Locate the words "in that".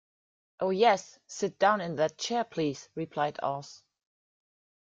1.79-2.17